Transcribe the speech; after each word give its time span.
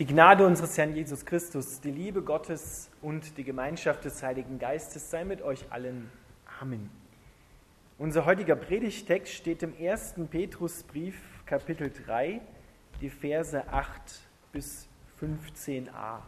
Die 0.00 0.06
Gnade 0.06 0.46
unseres 0.46 0.78
Herrn 0.78 0.94
Jesus 0.94 1.26
Christus, 1.26 1.82
die 1.82 1.90
Liebe 1.90 2.22
Gottes 2.22 2.88
und 3.02 3.36
die 3.36 3.44
Gemeinschaft 3.44 4.02
des 4.06 4.22
Heiligen 4.22 4.58
Geistes 4.58 5.10
sei 5.10 5.26
mit 5.26 5.42
euch 5.42 5.66
allen. 5.68 6.10
Amen. 6.58 6.88
Unser 7.98 8.24
heutiger 8.24 8.56
Predigtext 8.56 9.30
steht 9.30 9.62
im 9.62 9.74
1. 9.78 10.14
Petrusbrief, 10.30 11.16
Kapitel 11.44 11.92
3, 12.06 12.40
die 13.02 13.10
Verse 13.10 13.62
8 13.70 13.90
bis 14.52 14.88
15a. 15.20 16.20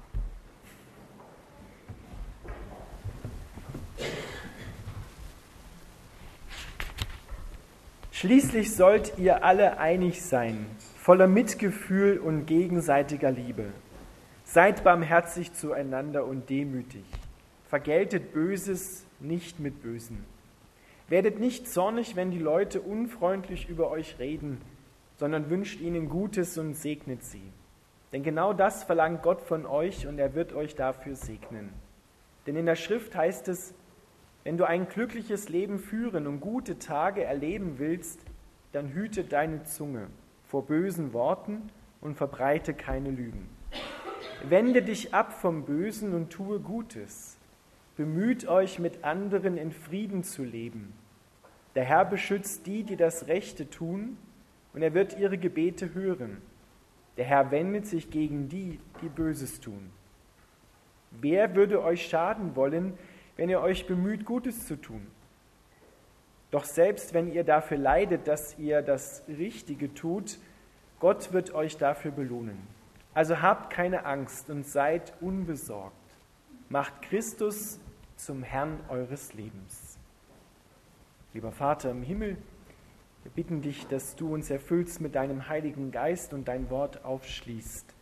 Schließlich 8.11 8.77
sollt 8.77 9.17
ihr 9.17 9.43
alle 9.43 9.79
einig 9.79 10.21
sein, 10.21 10.67
voller 11.03 11.27
Mitgefühl 11.27 12.19
und 12.19 12.47
gegenseitiger 12.47 13.33
Liebe. 13.33 13.65
Seid 14.45 14.85
barmherzig 14.85 15.53
zueinander 15.53 16.25
und 16.25 16.49
demütig. 16.49 17.03
Vergeltet 17.67 18.33
Böses 18.33 19.05
nicht 19.19 19.59
mit 19.59 19.83
Bösen. 19.83 20.25
Werdet 21.09 21.41
nicht 21.41 21.67
zornig, 21.67 22.15
wenn 22.15 22.31
die 22.31 22.39
Leute 22.39 22.81
unfreundlich 22.81 23.69
über 23.69 23.91
euch 23.91 24.21
reden, 24.21 24.61
sondern 25.17 25.51
wünscht 25.51 25.81
ihnen 25.81 26.09
Gutes 26.09 26.57
und 26.57 26.75
segnet 26.75 27.25
sie. 27.25 27.51
Denn 28.13 28.23
genau 28.23 28.53
das 28.53 28.85
verlangt 28.85 29.23
Gott 29.23 29.41
von 29.41 29.67
euch 29.67 30.07
und 30.07 30.21
er 30.21 30.37
wird 30.37 30.53
euch 30.53 30.77
dafür 30.77 31.17
segnen. 31.17 31.71
Denn 32.47 32.55
in 32.55 32.67
der 32.67 32.77
Schrift 32.77 33.17
heißt 33.17 33.49
es, 33.49 33.75
wenn 34.45 34.57
du 34.57 34.69
ein 34.69 34.89
glückliches 34.89 35.49
Leben 35.49 35.81
führen 35.81 36.29
und 36.29 36.39
gute 36.39 36.79
Tage 36.79 37.25
erleben 37.25 37.81
willst, 37.81 38.21
dann 38.71 38.91
hüte 38.91 39.25
deine 39.25 39.65
Zunge 39.65 40.07
vor 40.53 40.67
bösen 40.67 41.15
Worten 41.15 41.71
und 42.03 42.15
verbreite 42.15 42.75
keine 42.75 43.11
Lügen. 43.11 43.49
Wende 44.45 44.83
dich 44.83 45.15
ab 45.15 45.33
vom 45.33 45.65
Bösen 45.65 46.13
und 46.13 46.29
tue 46.29 46.61
Gutes. 46.61 47.39
Bemüht 47.97 48.47
euch, 48.47 48.79
mit 48.79 49.03
anderen 49.03 49.57
in 49.57 49.73
Frieden 49.73 50.25
zu 50.25 50.45
leben. 50.45 50.93
Der 51.75 51.85
Herr 51.85 52.05
beschützt 52.05 52.67
die, 52.67 52.83
die 52.83 52.97
das 52.97 53.29
Rechte 53.29 53.71
tun, 53.71 54.19
und 54.75 54.83
er 54.83 54.93
wird 54.93 55.19
ihre 55.19 55.39
Gebete 55.39 55.95
hören. 55.95 56.43
Der 57.17 57.25
Herr 57.25 57.51
wendet 57.51 57.87
sich 57.87 58.11
gegen 58.11 58.51
die, 58.51 58.79
die 59.01 59.09
Böses 59.09 59.59
tun. 59.59 59.91
Wer 61.13 61.55
würde 61.55 61.83
euch 61.83 62.07
schaden 62.07 62.57
wollen, 62.57 62.93
wenn 63.37 63.49
ihr 63.49 63.63
euch 63.63 63.87
bemüht, 63.87 64.27
Gutes 64.27 64.67
zu 64.67 64.79
tun? 64.79 65.07
Doch 66.53 66.65
selbst 66.65 67.15
wenn 67.15 67.33
ihr 67.33 67.45
dafür 67.45 67.79
leidet, 67.79 68.29
dass 68.29 68.59
ihr 68.59 68.83
das 68.83 69.25
Richtige 69.27 69.93
tut, 69.95 70.39
Gott 71.01 71.33
wird 71.33 71.55
euch 71.55 71.79
dafür 71.79 72.13
belohnen. 72.13 72.59
Also 73.15 73.41
habt 73.41 73.73
keine 73.73 74.05
Angst 74.05 74.51
und 74.51 74.67
seid 74.67 75.15
unbesorgt. 75.23 75.97
Macht 76.69 77.03
Christus 77.03 77.81
zum 78.17 78.43
Herrn 78.43 78.79
eures 78.89 79.33
Lebens. 79.33 79.99
Lieber 81.33 81.53
Vater 81.53 81.91
im 81.91 82.03
Himmel, 82.03 82.37
wir 83.23 83.33
bitten 83.33 83.63
dich, 83.63 83.87
dass 83.87 84.15
du 84.15 84.35
uns 84.35 84.51
erfüllst 84.51 85.01
mit 85.01 85.15
deinem 85.15 85.49
Heiligen 85.49 85.91
Geist 85.91 86.35
und 86.35 86.49
dein 86.49 86.69
Wort 86.69 87.03
aufschließt, 87.03 87.95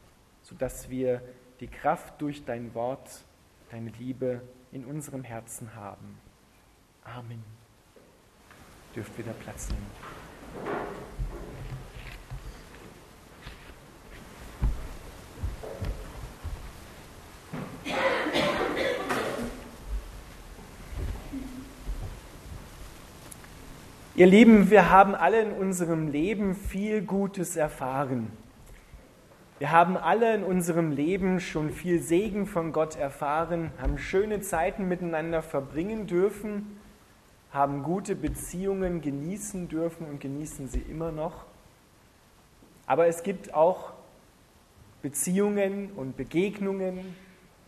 sodass 0.42 0.90
wir 0.90 1.22
die 1.60 1.68
Kraft 1.68 2.20
durch 2.20 2.44
dein 2.44 2.74
Wort, 2.74 3.24
deine 3.70 3.90
Liebe 3.90 4.40
in 4.72 4.84
unserem 4.84 5.22
Herzen 5.22 5.76
haben. 5.76 6.18
Amen 7.04 7.60
dürft 8.94 9.16
wieder 9.18 9.32
Platz 9.32 9.68
nehmen. 9.68 9.86
Ihr 24.16 24.26
Lieben, 24.26 24.70
wir 24.70 24.90
haben 24.90 25.14
alle 25.14 25.40
in 25.40 25.52
unserem 25.52 26.08
Leben 26.08 26.54
viel 26.54 27.00
Gutes 27.00 27.56
erfahren. 27.56 28.30
Wir 29.58 29.70
haben 29.70 29.96
alle 29.96 30.34
in 30.34 30.42
unserem 30.42 30.90
Leben 30.90 31.40
schon 31.40 31.70
viel 31.70 32.00
Segen 32.00 32.46
von 32.46 32.72
Gott 32.72 32.96
erfahren, 32.96 33.70
haben 33.80 33.96
schöne 33.98 34.40
Zeiten 34.40 34.88
miteinander 34.88 35.42
verbringen 35.42 36.06
dürfen 36.06 36.79
haben 37.52 37.82
gute 37.82 38.14
Beziehungen 38.14 39.00
genießen 39.00 39.68
dürfen 39.68 40.06
und 40.06 40.20
genießen 40.20 40.68
sie 40.68 40.80
immer 40.80 41.10
noch. 41.10 41.44
Aber 42.86 43.06
es 43.06 43.22
gibt 43.22 43.54
auch 43.54 43.92
Beziehungen 45.02 45.92
und 45.92 46.16
Begegnungen 46.16 47.16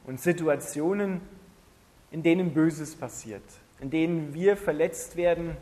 und 0.04 0.20
Situationen, 0.20 1.20
in 2.10 2.22
denen 2.22 2.53
Böses 2.53 2.94
passiert, 2.94 3.43
in 3.81 3.91
denen 3.91 4.34
wir 4.34 4.56
verletzt 4.56 5.16
werden, 5.16 5.56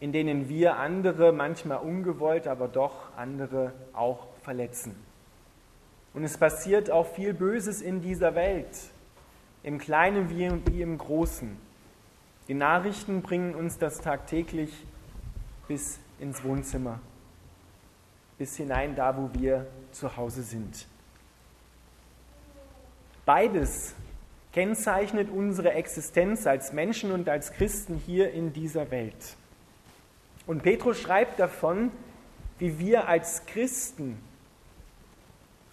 in 0.00 0.12
denen 0.12 0.48
wir 0.48 0.78
andere 0.78 1.32
manchmal 1.32 1.78
ungewollt, 1.78 2.48
aber 2.48 2.66
doch 2.66 3.16
andere 3.16 3.72
auch 3.92 4.26
verletzen. 4.42 4.96
Und 6.14 6.24
es 6.24 6.36
passiert 6.36 6.90
auch 6.90 7.06
viel 7.06 7.34
Böses 7.34 7.80
in 7.80 8.00
dieser 8.00 8.34
Welt, 8.34 8.76
im 9.62 9.78
Kleinen 9.78 10.28
wie 10.30 10.82
im 10.82 10.98
Großen. 10.98 11.56
Die 12.48 12.54
Nachrichten 12.54 13.22
bringen 13.22 13.54
uns 13.54 13.78
das 13.78 14.00
tagtäglich 14.00 14.70
bis 15.68 16.00
ins 16.18 16.42
Wohnzimmer, 16.42 17.00
bis 18.38 18.56
hinein 18.56 18.96
da, 18.96 19.16
wo 19.16 19.30
wir 19.32 19.66
zu 19.92 20.16
Hause 20.16 20.42
sind. 20.42 20.86
Beides 23.24 23.94
kennzeichnet 24.52 25.30
unsere 25.30 25.72
Existenz 25.72 26.46
als 26.46 26.72
Menschen 26.72 27.12
und 27.12 27.28
als 27.28 27.52
Christen 27.52 27.96
hier 27.96 28.32
in 28.32 28.52
dieser 28.52 28.90
Welt. 28.90 29.36
Und 30.46 30.62
Petrus 30.62 30.98
schreibt 30.98 31.38
davon, 31.38 31.92
wie 32.58 32.78
wir 32.78 33.08
als 33.08 33.46
Christen 33.46 34.18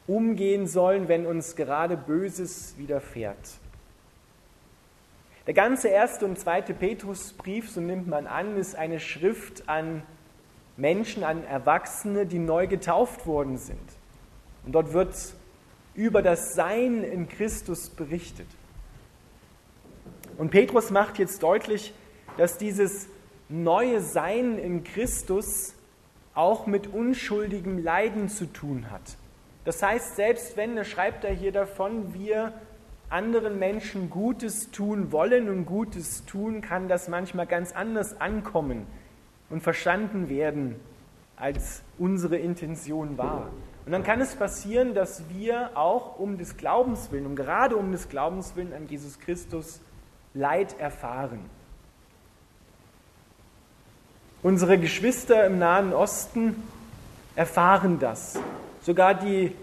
umgehen 0.07 0.67
sollen, 0.67 1.07
wenn 1.07 1.25
uns 1.25 1.55
gerade 1.55 1.97
Böses 1.97 2.75
widerfährt. 2.77 3.59
Der 5.49 5.55
ganze 5.55 5.87
erste 5.87 6.25
und 6.25 6.37
zweite 6.37 6.75
Petrusbrief, 6.75 7.71
so 7.71 7.81
nimmt 7.81 8.07
man 8.07 8.27
an, 8.27 8.55
ist 8.55 8.75
eine 8.75 8.99
Schrift 8.99 9.67
an 9.67 10.03
Menschen, 10.77 11.23
an 11.23 11.43
Erwachsene, 11.43 12.27
die 12.27 12.37
neu 12.37 12.67
getauft 12.67 13.25
worden 13.25 13.57
sind. 13.57 13.81
Und 14.63 14.73
dort 14.73 14.93
wird 14.93 15.15
über 15.95 16.21
das 16.21 16.53
Sein 16.53 17.03
in 17.03 17.27
Christus 17.27 17.89
berichtet. 17.89 18.45
Und 20.37 20.51
Petrus 20.51 20.91
macht 20.91 21.17
jetzt 21.17 21.41
deutlich, 21.41 21.95
dass 22.37 22.59
dieses 22.59 23.07
neue 23.49 24.01
Sein 24.01 24.59
in 24.59 24.83
Christus 24.83 25.73
auch 26.35 26.67
mit 26.67 26.85
unschuldigem 26.85 27.83
Leiden 27.83 28.29
zu 28.29 28.45
tun 28.45 28.91
hat. 28.91 29.17
Das 29.65 29.81
heißt, 29.81 30.15
selbst 30.15 30.57
wenn, 30.57 30.75
da 30.75 30.83
schreibt 30.83 31.23
er 31.23 31.33
hier 31.33 31.51
davon, 31.51 32.13
wir 32.13 32.53
anderen 33.09 33.59
Menschen 33.59 34.09
Gutes 34.09 34.71
tun 34.71 35.11
wollen 35.11 35.49
und 35.49 35.65
Gutes 35.65 36.25
tun, 36.25 36.61
kann 36.61 36.87
das 36.87 37.07
manchmal 37.07 37.47
ganz 37.47 37.71
anders 37.71 38.19
ankommen 38.21 38.85
und 39.49 39.61
verstanden 39.61 40.29
werden, 40.29 40.75
als 41.35 41.81
unsere 41.97 42.37
Intention 42.37 43.17
war. 43.17 43.49
Und 43.85 43.91
dann 43.91 44.03
kann 44.03 44.21
es 44.21 44.35
passieren, 44.35 44.93
dass 44.93 45.23
wir 45.29 45.71
auch 45.75 46.19
um 46.19 46.37
des 46.37 46.57
Glaubens 46.57 47.11
willen, 47.11 47.25
und 47.25 47.35
gerade 47.35 47.75
um 47.75 47.91
des 47.91 48.09
Glaubens 48.09 48.55
willen 48.55 48.73
an 48.73 48.87
Jesus 48.87 49.19
Christus 49.19 49.81
Leid 50.35 50.79
erfahren. 50.79 51.39
Unsere 54.43 54.77
Geschwister 54.77 55.45
im 55.45 55.57
Nahen 55.57 55.91
Osten 55.91 56.55
erfahren 57.35 57.99
das. 57.99 58.39
Sogar 58.81 59.15
die 59.15 59.55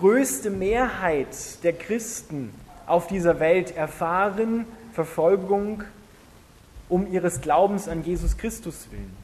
größte 0.00 0.48
Mehrheit 0.48 1.62
der 1.62 1.74
Christen 1.74 2.54
auf 2.86 3.06
dieser 3.06 3.38
Welt 3.38 3.76
erfahren 3.76 4.64
Verfolgung 4.94 5.84
um 6.88 7.06
ihres 7.06 7.42
Glaubens 7.42 7.86
an 7.86 8.02
Jesus 8.02 8.36
Christus 8.38 8.88
willen. 8.90 9.14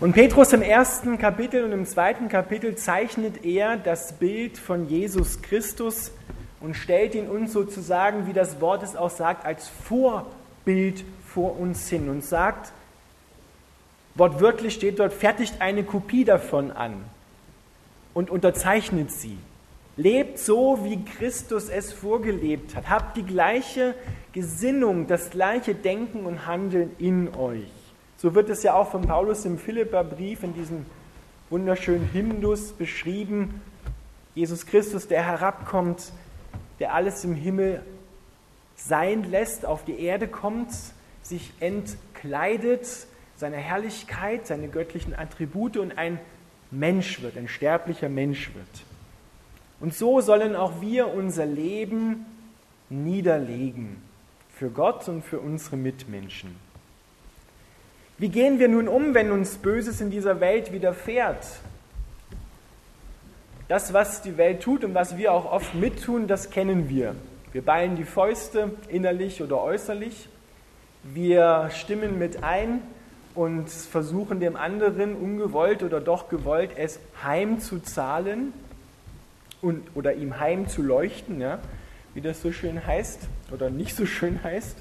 Und 0.00 0.12
Petrus 0.12 0.52
im 0.52 0.62
ersten 0.62 1.18
Kapitel 1.18 1.64
und 1.64 1.72
im 1.72 1.84
zweiten 1.84 2.28
Kapitel 2.28 2.76
zeichnet 2.76 3.44
er 3.44 3.76
das 3.76 4.12
Bild 4.12 4.56
von 4.56 4.88
Jesus 4.88 5.42
Christus 5.42 6.12
und 6.60 6.74
stellt 6.74 7.16
ihn 7.16 7.28
uns 7.28 7.52
sozusagen, 7.52 8.28
wie 8.28 8.32
das 8.32 8.60
Wort 8.60 8.82
es 8.84 8.94
auch 8.94 9.10
sagt, 9.10 9.44
als 9.44 9.68
Vorbild 9.68 11.04
vor 11.26 11.58
uns 11.58 11.88
hin 11.88 12.08
und 12.08 12.24
sagt, 12.24 12.72
Wortwörtlich 14.16 14.74
steht 14.74 14.98
dort, 15.00 15.12
fertigt 15.12 15.60
eine 15.60 15.82
Kopie 15.82 16.24
davon 16.24 16.70
an 16.70 17.04
und 18.14 18.30
unterzeichnet 18.30 19.10
sie. 19.10 19.38
Lebt 19.96 20.38
so, 20.38 20.80
wie 20.82 21.04
Christus 21.04 21.68
es 21.68 21.92
vorgelebt 21.92 22.74
hat. 22.74 22.88
Habt 22.88 23.16
die 23.16 23.22
gleiche 23.22 23.94
Gesinnung, 24.32 25.06
das 25.06 25.30
gleiche 25.30 25.74
Denken 25.74 26.26
und 26.26 26.46
Handeln 26.46 26.90
in 26.98 27.34
euch. 27.36 27.70
So 28.16 28.34
wird 28.34 28.48
es 28.50 28.62
ja 28.62 28.74
auch 28.74 28.90
von 28.90 29.02
Paulus 29.02 29.44
im 29.44 29.58
Philipperbrief 29.58 30.42
in 30.42 30.54
diesem 30.54 30.86
wunderschönen 31.50 32.12
Hymnus 32.12 32.72
beschrieben. 32.72 33.60
Jesus 34.34 34.66
Christus, 34.66 35.06
der 35.06 35.24
herabkommt, 35.24 36.12
der 36.80 36.94
alles 36.94 37.24
im 37.24 37.34
Himmel 37.34 37.82
sein 38.76 39.24
lässt, 39.30 39.64
auf 39.66 39.84
die 39.84 40.00
Erde 40.00 40.26
kommt, 40.26 40.70
sich 41.22 41.52
entkleidet, 41.60 43.06
seine 43.36 43.56
Herrlichkeit, 43.56 44.46
seine 44.46 44.68
göttlichen 44.68 45.14
Attribute 45.14 45.76
und 45.76 45.98
ein 45.98 46.18
Mensch 46.70 47.22
wird, 47.22 47.36
ein 47.36 47.48
sterblicher 47.48 48.08
Mensch 48.08 48.54
wird. 48.54 48.84
Und 49.80 49.94
so 49.94 50.20
sollen 50.20 50.56
auch 50.56 50.80
wir 50.80 51.08
unser 51.08 51.46
Leben 51.46 52.26
niederlegen 52.88 54.02
für 54.54 54.70
Gott 54.70 55.08
und 55.08 55.22
für 55.22 55.40
unsere 55.40 55.76
Mitmenschen. 55.76 56.56
Wie 58.16 58.28
gehen 58.28 58.60
wir 58.60 58.68
nun 58.68 58.86
um, 58.86 59.14
wenn 59.14 59.32
uns 59.32 59.56
Böses 59.56 60.00
in 60.00 60.10
dieser 60.10 60.40
Welt 60.40 60.72
widerfährt? 60.72 61.44
Das, 63.66 63.92
was 63.92 64.22
die 64.22 64.36
Welt 64.36 64.62
tut 64.62 64.84
und 64.84 64.94
was 64.94 65.16
wir 65.16 65.32
auch 65.32 65.50
oft 65.50 65.74
mittun, 65.74 66.28
das 66.28 66.50
kennen 66.50 66.88
wir. 66.88 67.16
Wir 67.52 67.62
ballen 67.62 67.96
die 67.96 68.04
Fäuste 68.04 68.70
innerlich 68.88 69.42
oder 69.42 69.60
äußerlich. 69.60 70.28
Wir 71.02 71.70
stimmen 71.74 72.18
mit 72.18 72.44
ein 72.44 72.82
und 73.34 73.68
versuchen 73.68 74.40
dem 74.40 74.56
anderen 74.56 75.14
ungewollt 75.14 75.82
oder 75.82 76.00
doch 76.00 76.28
gewollt 76.28 76.70
es 76.76 77.00
heimzuzahlen 77.22 78.52
und, 79.60 79.82
oder 79.94 80.14
ihm 80.14 80.38
heimzuleuchten, 80.38 81.40
ja, 81.40 81.58
wie 82.14 82.20
das 82.20 82.42
so 82.42 82.52
schön 82.52 82.86
heißt 82.86 83.20
oder 83.52 83.70
nicht 83.70 83.96
so 83.96 84.06
schön 84.06 84.42
heißt. 84.42 84.76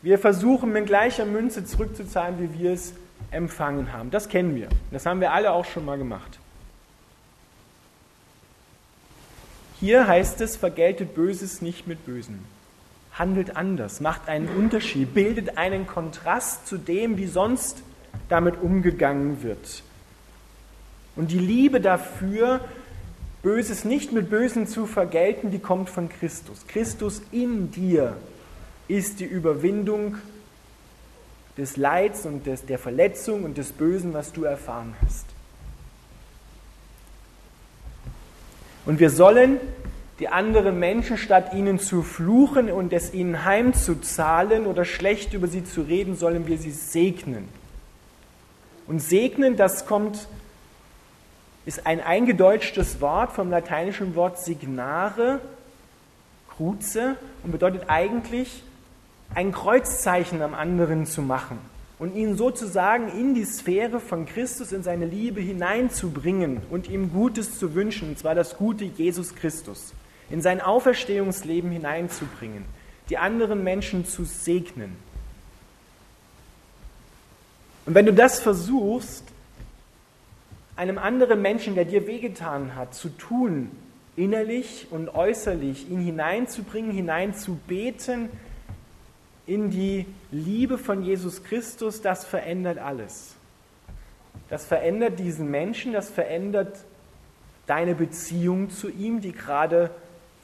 Wir 0.00 0.18
versuchen 0.18 0.72
mit 0.72 0.86
gleicher 0.86 1.26
Münze 1.26 1.64
zurückzuzahlen, 1.64 2.36
wie 2.40 2.58
wir 2.58 2.72
es 2.72 2.94
empfangen 3.30 3.92
haben. 3.92 4.10
Das 4.10 4.28
kennen 4.28 4.54
wir. 4.54 4.68
Das 4.90 5.04
haben 5.06 5.20
wir 5.20 5.32
alle 5.32 5.52
auch 5.52 5.64
schon 5.64 5.84
mal 5.84 5.98
gemacht. 5.98 6.38
Hier 9.80 10.06
heißt 10.06 10.40
es, 10.40 10.56
vergeltet 10.56 11.14
Böses 11.14 11.62
nicht 11.62 11.86
mit 11.86 12.04
Bösen. 12.04 12.44
Handelt 13.18 13.56
anders, 13.56 14.00
macht 14.00 14.28
einen 14.28 14.48
Unterschied, 14.48 15.12
bildet 15.12 15.58
einen 15.58 15.86
Kontrast 15.86 16.66
zu 16.66 16.78
dem, 16.78 17.16
wie 17.16 17.26
sonst 17.26 17.82
damit 18.28 18.60
umgegangen 18.60 19.42
wird. 19.42 19.82
Und 21.16 21.32
die 21.32 21.38
Liebe 21.38 21.80
dafür, 21.80 22.60
Böses 23.42 23.84
nicht 23.84 24.12
mit 24.12 24.30
Bösen 24.30 24.66
zu 24.66 24.86
vergelten, 24.86 25.50
die 25.50 25.58
kommt 25.58 25.90
von 25.90 26.08
Christus. 26.08 26.66
Christus 26.66 27.22
in 27.30 27.70
dir 27.70 28.16
ist 28.88 29.20
die 29.20 29.24
Überwindung 29.24 30.16
des 31.56 31.76
Leids 31.76 32.24
und 32.24 32.46
des, 32.46 32.66
der 32.66 32.78
Verletzung 32.78 33.44
und 33.44 33.58
des 33.58 33.72
Bösen, 33.72 34.12
was 34.14 34.32
du 34.32 34.44
erfahren 34.44 34.94
hast. 35.04 35.26
Und 38.86 39.00
wir 39.00 39.10
sollen 39.10 39.58
die 40.18 40.28
anderen 40.28 40.78
Menschen, 40.78 41.16
statt 41.16 41.54
ihnen 41.54 41.78
zu 41.78 42.02
fluchen 42.02 42.70
und 42.70 42.92
es 42.92 43.14
ihnen 43.14 43.44
heimzuzahlen 43.44 44.66
oder 44.66 44.84
schlecht 44.84 45.32
über 45.32 45.46
sie 45.46 45.64
zu 45.64 45.82
reden, 45.82 46.16
sollen 46.16 46.46
wir 46.46 46.58
sie 46.58 46.72
segnen. 46.72 47.48
Und 48.86 49.00
segnen, 49.00 49.56
das 49.56 49.86
kommt, 49.86 50.26
ist 51.66 51.86
ein 51.86 52.00
eingedeutschtes 52.00 53.00
Wort 53.00 53.32
vom 53.32 53.50
lateinischen 53.50 54.14
Wort 54.16 54.40
signare, 54.40 55.40
cruze, 56.48 57.16
und 57.44 57.52
bedeutet 57.52 57.84
eigentlich 57.88 58.64
ein 59.34 59.52
Kreuzzeichen 59.52 60.42
am 60.42 60.54
anderen 60.54 61.06
zu 61.06 61.22
machen 61.22 61.58
und 61.98 62.14
ihn 62.14 62.36
sozusagen 62.36 63.08
in 63.08 63.34
die 63.34 63.44
Sphäre 63.44 64.00
von 64.00 64.26
Christus, 64.26 64.72
in 64.72 64.82
seine 64.82 65.04
Liebe 65.04 65.40
hineinzubringen 65.40 66.62
und 66.70 66.88
ihm 66.88 67.12
Gutes 67.12 67.58
zu 67.58 67.74
wünschen, 67.74 68.10
und 68.10 68.18
zwar 68.18 68.34
das 68.34 68.56
gute 68.56 68.84
Jesus 68.84 69.34
Christus, 69.34 69.92
in 70.30 70.42
sein 70.42 70.60
Auferstehungsleben 70.60 71.70
hineinzubringen, 71.70 72.64
die 73.10 73.18
anderen 73.18 73.64
Menschen 73.64 74.04
zu 74.04 74.24
segnen. 74.24 74.96
Und 77.86 77.94
wenn 77.94 78.06
du 78.06 78.12
das 78.12 78.40
versuchst, 78.40 79.24
einem 80.76 80.98
anderen 80.98 81.42
Menschen, 81.42 81.74
der 81.74 81.86
dir 81.86 82.06
wehgetan 82.06 82.76
hat, 82.76 82.94
zu 82.94 83.08
tun, 83.08 83.70
innerlich 84.14 84.86
und 84.90 85.08
äußerlich, 85.08 85.90
ihn 85.90 86.00
hineinzubringen, 86.00 86.92
hineinzubeten, 86.92 88.28
in 89.46 89.70
die 89.70 90.04
Liebe 90.30 90.76
von 90.76 91.02
Jesus 91.02 91.42
Christus, 91.42 92.02
das 92.02 92.26
verändert 92.26 92.78
alles. 92.78 93.34
Das 94.50 94.66
verändert 94.66 95.18
diesen 95.18 95.50
Menschen, 95.50 95.94
das 95.94 96.10
verändert 96.10 96.78
deine 97.66 97.94
Beziehung 97.94 98.70
zu 98.70 98.90
ihm, 98.90 99.20
die 99.20 99.32
gerade 99.32 99.90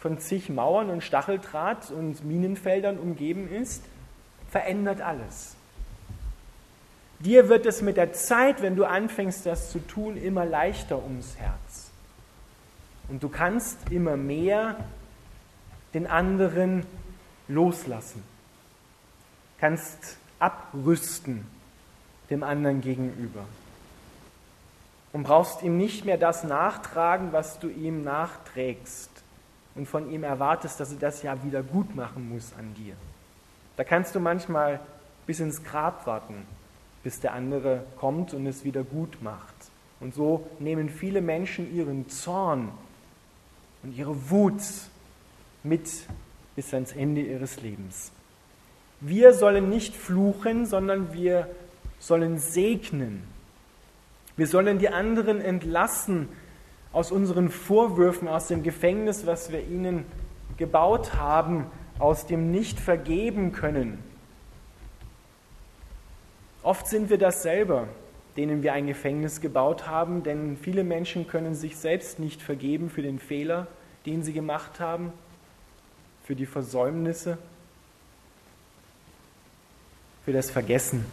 von 0.04 0.18
zig 0.18 0.50
Mauern 0.50 0.90
und 0.90 1.02
Stacheldraht 1.02 1.90
und 1.90 2.26
Minenfeldern 2.26 2.98
umgeben 2.98 3.50
ist, 3.50 3.82
verändert 4.50 5.00
alles. 5.00 5.56
Dir 7.20 7.48
wird 7.48 7.64
es 7.64 7.80
mit 7.80 7.96
der 7.96 8.12
Zeit, 8.12 8.60
wenn 8.60 8.76
du 8.76 8.84
anfängst, 8.84 9.46
das 9.46 9.70
zu 9.70 9.78
tun, 9.78 10.18
immer 10.18 10.44
leichter 10.44 11.02
ums 11.02 11.38
Herz. 11.38 11.90
Und 13.08 13.22
du 13.22 13.30
kannst 13.30 13.78
immer 13.90 14.18
mehr 14.18 14.76
den 15.94 16.06
anderen 16.06 16.84
loslassen 17.48 18.22
kannst 19.58 20.18
abrüsten 20.38 21.46
dem 22.28 22.42
anderen 22.42 22.82
gegenüber. 22.82 23.46
Und 25.14 25.22
brauchst 25.22 25.62
ihm 25.62 25.78
nicht 25.78 26.04
mehr 26.04 26.18
das 26.18 26.44
nachtragen, 26.44 27.32
was 27.32 27.58
du 27.58 27.70
ihm 27.70 28.04
nachträgst 28.04 29.13
und 29.74 29.86
von 29.86 30.10
ihm 30.10 30.22
erwartest, 30.22 30.78
dass 30.80 30.92
er 30.92 30.98
das 30.98 31.22
ja 31.22 31.42
wieder 31.44 31.62
gut 31.62 31.94
machen 31.94 32.28
muss 32.28 32.52
an 32.58 32.74
dir. 32.74 32.94
Da 33.76 33.84
kannst 33.84 34.14
du 34.14 34.20
manchmal 34.20 34.80
bis 35.26 35.40
ins 35.40 35.64
Grab 35.64 36.06
warten, 36.06 36.46
bis 37.02 37.20
der 37.20 37.32
andere 37.32 37.84
kommt 37.98 38.34
und 38.34 38.46
es 38.46 38.64
wieder 38.64 38.84
gut 38.84 39.22
macht. 39.22 39.54
Und 40.00 40.14
so 40.14 40.46
nehmen 40.58 40.88
viele 40.88 41.20
Menschen 41.20 41.74
ihren 41.74 42.08
Zorn 42.08 42.70
und 43.82 43.96
ihre 43.96 44.30
Wut 44.30 44.62
mit 45.62 45.88
bis 46.56 46.72
ans 46.72 46.92
Ende 46.92 47.22
ihres 47.22 47.60
Lebens. 47.60 48.12
Wir 49.00 49.34
sollen 49.34 49.68
nicht 49.68 49.96
fluchen, 49.96 50.66
sondern 50.66 51.12
wir 51.12 51.48
sollen 51.98 52.38
segnen. 52.38 53.24
Wir 54.36 54.46
sollen 54.46 54.78
die 54.78 54.88
anderen 54.88 55.40
entlassen 55.40 56.28
aus 56.94 57.12
unseren 57.12 57.50
Vorwürfen, 57.50 58.28
aus 58.28 58.48
dem 58.48 58.62
Gefängnis, 58.62 59.26
was 59.26 59.52
wir 59.52 59.66
ihnen 59.66 60.06
gebaut 60.56 61.14
haben, 61.14 61.66
aus 61.98 62.26
dem 62.26 62.50
nicht 62.50 62.80
vergeben 62.80 63.52
können. 63.52 64.02
Oft 66.62 66.86
sind 66.86 67.10
wir 67.10 67.18
das 67.18 67.42
selber, 67.42 67.88
denen 68.36 68.62
wir 68.62 68.72
ein 68.72 68.86
Gefängnis 68.86 69.42
gebaut 69.42 69.86
haben, 69.86 70.22
denn 70.22 70.56
viele 70.56 70.82
Menschen 70.84 71.26
können 71.26 71.54
sich 71.54 71.76
selbst 71.76 72.18
nicht 72.18 72.40
vergeben 72.40 72.88
für 72.88 73.02
den 73.02 73.18
Fehler, 73.18 73.66
den 74.06 74.22
sie 74.22 74.32
gemacht 74.32 74.80
haben, 74.80 75.12
für 76.24 76.34
die 76.34 76.46
Versäumnisse 76.46 77.36
für 80.24 80.32
das 80.32 80.50
Vergessen. 80.50 81.04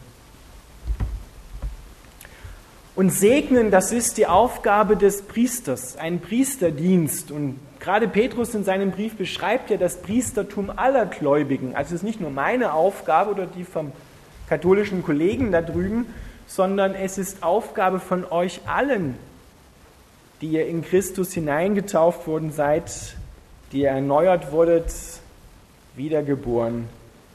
Und 3.01 3.09
segnen, 3.09 3.71
das 3.71 3.91
ist 3.91 4.17
die 4.17 4.27
Aufgabe 4.27 4.95
des 4.95 5.23
Priesters, 5.23 5.97
ein 5.97 6.19
Priesterdienst. 6.19 7.31
Und 7.31 7.59
gerade 7.79 8.07
Petrus 8.07 8.53
in 8.53 8.63
seinem 8.63 8.91
Brief 8.91 9.17
beschreibt 9.17 9.71
ja 9.71 9.77
das 9.77 10.03
Priestertum 10.03 10.69
aller 10.69 11.07
Gläubigen. 11.07 11.73
Also 11.73 11.95
es 11.95 12.01
ist 12.01 12.03
nicht 12.03 12.21
nur 12.21 12.29
meine 12.29 12.73
Aufgabe 12.73 13.31
oder 13.31 13.47
die 13.47 13.63
vom 13.63 13.91
katholischen 14.47 15.01
Kollegen 15.01 15.51
da 15.51 15.63
drüben, 15.63 16.13
sondern 16.45 16.93
es 16.93 17.17
ist 17.17 17.41
Aufgabe 17.41 17.99
von 17.99 18.23
euch 18.23 18.61
allen, 18.67 19.15
die 20.41 20.49
ihr 20.49 20.67
in 20.67 20.83
Christus 20.83 21.33
hineingetauft 21.33 22.27
worden 22.27 22.51
seid, 22.51 23.15
die 23.71 23.79
ihr 23.79 23.89
erneuert 23.89 24.51
wurdet, 24.51 24.93
wiedergeboren 25.95 26.87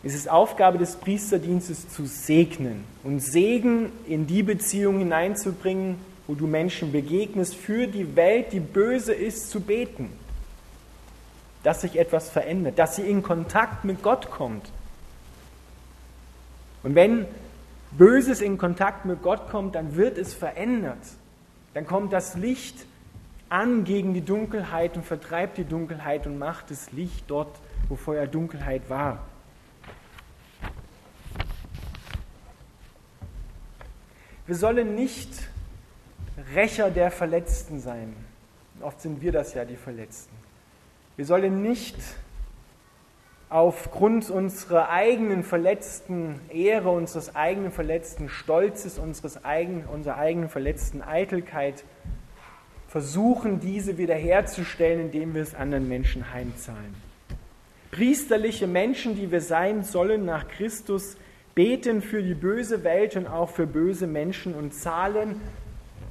es 0.07 0.15
ist 0.15 0.31
Aufgabe 0.31 0.79
des 0.79 0.95
Priesterdienstes 0.95 1.89
zu 1.89 2.07
segnen 2.07 2.85
und 3.03 3.19
Segen 3.19 3.91
in 4.07 4.29
die 4.29 4.45
Beziehung 4.45 5.01
hineinzubringen, 5.01 5.99
wo 6.29 6.35
du 6.37 6.47
Menschen 6.47 6.93
begegnest, 6.93 7.57
für 7.57 7.89
die 7.89 8.15
Welt, 8.15 8.53
die 8.53 8.61
böse 8.61 9.13
ist, 9.13 9.51
zu 9.51 9.61
beten. 9.61 10.13
Dass 11.65 11.81
sich 11.81 11.99
etwas 11.99 12.31
verändert, 12.31 12.79
dass 12.79 12.95
sie 12.95 13.03
in 13.03 13.25
Kontakt 13.25 13.85
mit 13.85 14.05
Gott 14.05 14.31
kommt. 14.31 14.71
Und 16.85 16.95
wenn 16.95 17.27
Böses 17.91 18.41
in 18.41 18.59
Kontakt 18.59 19.07
mit 19.07 19.25
Gott 19.25 19.51
kommt, 19.51 19.75
dann 19.75 19.97
wird 19.97 20.19
es 20.19 20.35
verändert. 20.35 21.03
Dann 21.75 21.85
kommt 21.85 22.13
das 22.13 22.37
Licht 22.37 22.87
an 23.49 23.83
gegen 23.83 24.15
die 24.15 24.25
Dunkelheit 24.25 24.97
und 24.97 25.05
vertreibt 25.05 25.59
die 25.59 25.65
Dunkelheit 25.65 26.29
und 26.29 26.39
macht 26.39 26.71
das 26.71 26.93
Licht 26.93 27.25
dort, 27.27 27.59
wo 27.89 27.97
vorher 27.97 28.29
Dunkelheit 28.29 28.89
war. 28.89 29.25
Wir 34.47 34.55
sollen 34.55 34.95
nicht 34.95 35.29
Rächer 36.55 36.91
der 36.91 37.11
Verletzten 37.11 37.81
sein. 37.81 38.15
Oft 38.81 39.01
sind 39.01 39.21
wir 39.21 39.33
das 39.33 39.55
ja, 39.55 39.65
die 39.65 39.77
Verletzten. 39.77 40.35
Wir 41.17 41.25
sollen 41.25 41.63
nicht 41.63 41.97
aufgrund 43.49 44.31
unserer 44.31 44.91
eigenen 44.91 45.43
verletzten 45.43 46.41
Ehre, 46.51 46.91
unseres 46.91 47.35
eigenen 47.35 47.73
verletzten 47.73 48.29
Stolzes, 48.29 48.99
unseres 48.99 49.45
eigenen, 49.45 49.87
unserer 49.87 50.19
eigenen 50.19 50.49
verletzten 50.49 51.03
Eitelkeit 51.03 51.85
versuchen, 52.89 53.59
diese 53.61 53.99
wiederherzustellen, 53.99 55.01
indem 55.01 55.35
wir 55.35 55.43
es 55.43 55.55
anderen 55.55 55.89
Menschen 55.89 56.33
heimzahlen. 56.33 56.95
Priesterliche 57.91 58.67
Menschen, 58.67 59.17
die 59.17 59.31
wir 59.31 59.41
sein 59.41 59.83
sollen 59.83 60.25
nach 60.25 60.49
Christus, 60.49 61.17
beten 61.57 62.03
für 62.03 62.23
die 62.23 62.35
böse 62.35 62.85
Welt 62.85 63.17
und 63.17 63.27
auch 63.27 63.49
für 63.49 63.67
böse 63.67 64.07
Menschen 64.07 64.55
und 64.55 64.75
zahlen 64.75 65.41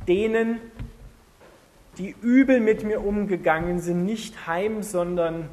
denen, 0.07 0.59
die 1.97 2.15
übel 2.21 2.59
mit 2.59 2.83
mir 2.83 3.05
umgegangen 3.05 3.79
sind, 3.79 4.05
nicht 4.05 4.47
heim, 4.47 4.83
sondern 4.83 5.47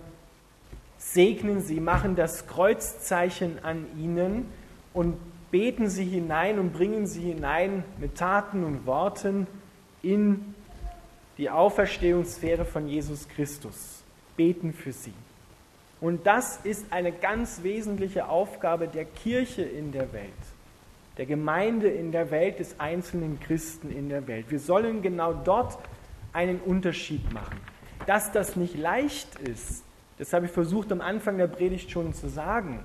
segnen 0.97 1.61
sie, 1.61 1.79
machen 1.79 2.17
das 2.17 2.47
Kreuzzeichen 2.47 3.63
an 3.63 3.87
ihnen 3.99 4.47
und 4.95 5.17
beten 5.51 5.89
sie 5.89 6.07
hinein 6.07 6.59
und 6.59 6.73
bringen 6.73 7.07
sie 7.07 7.21
hinein 7.21 7.85
mit 7.99 8.17
Taten 8.17 8.65
und 8.65 8.87
Worten 8.87 9.47
in 10.03 10.55
die 11.37 11.51
Auferstehungssphäre 11.51 12.65
von 12.65 12.89
Jesus 12.89 13.29
Christus. 13.29 14.03
Beten 14.37 14.73
für 14.73 14.93
sie. 14.93 15.13
Und 16.03 16.27
das 16.27 16.59
ist 16.65 16.87
eine 16.91 17.13
ganz 17.13 17.63
wesentliche 17.63 18.29
Aufgabe 18.29 18.89
der 18.89 19.05
Kirche 19.05 19.63
in 19.63 19.93
der 19.93 20.13
Welt, 20.13 20.33
der 21.17 21.27
Gemeinde 21.27 21.89
in 21.89 22.11
der 22.11 22.33
Welt, 22.33 22.59
des 22.59 22.81
einzelnen 22.81 23.39
Christen 23.39 23.93
in 23.93 24.09
der 24.09 24.27
Welt. 24.27 24.47
Wir 24.51 24.59
sollen 24.59 25.01
genau 25.01 25.33
dort 25.33 25.79
einen 26.33 26.59
Unterschied 26.59 27.33
machen. 27.33 27.57
Dass 28.07 28.33
das 28.33 28.57
nicht 28.57 28.77
leicht 28.77 29.37
ist, 29.39 29.85
das 30.19 30.33
habe 30.33 30.47
ich 30.47 30.53
versucht 30.53 30.91
am 30.91 31.01
Anfang 31.01 31.39
der 31.39 31.47
Predigt 31.47 31.93
schon 31.93 32.13
zu 32.13 32.29
sagen. 32.29 32.81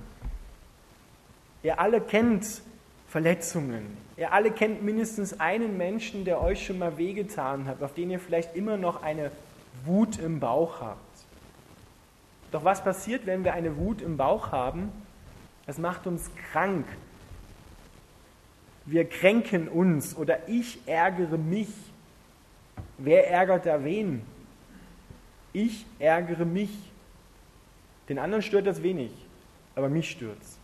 Ihr 1.64 1.80
alle 1.80 2.00
kennt 2.00 2.62
Verletzungen. 3.08 3.96
Ihr 4.16 4.32
alle 4.32 4.52
kennt 4.52 4.84
mindestens 4.84 5.40
einen 5.40 5.76
Menschen, 5.76 6.24
der 6.24 6.40
euch 6.40 6.64
schon 6.64 6.78
mal 6.78 6.98
wehgetan 6.98 7.66
hat, 7.66 7.82
auf 7.82 7.94
den 7.94 8.12
ihr 8.12 8.20
vielleicht 8.20 8.54
immer 8.54 8.76
noch 8.76 9.02
eine 9.02 9.32
Wut 9.84 10.20
im 10.20 10.38
Bauch 10.38 10.80
habt. 10.80 11.07
Doch 12.50 12.64
was 12.64 12.82
passiert, 12.82 13.26
wenn 13.26 13.44
wir 13.44 13.52
eine 13.52 13.76
Wut 13.76 14.00
im 14.00 14.16
Bauch 14.16 14.52
haben? 14.52 14.90
Das 15.66 15.78
macht 15.78 16.06
uns 16.06 16.30
krank. 16.50 16.86
Wir 18.86 19.06
kränken 19.06 19.68
uns 19.68 20.16
oder 20.16 20.48
ich 20.48 20.78
ärgere 20.86 21.36
mich. 21.36 21.68
Wer 22.96 23.30
ärgert 23.30 23.66
da 23.66 23.84
wen? 23.84 24.22
Ich 25.52 25.84
ärgere 25.98 26.46
mich. 26.46 26.70
Den 28.08 28.18
anderen 28.18 28.42
stört 28.42 28.66
das 28.66 28.82
wenig, 28.82 29.10
aber 29.74 29.90
mich 29.90 30.10
stört's. 30.10 30.58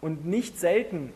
Und 0.00 0.24
nicht 0.24 0.58
selten 0.58 1.12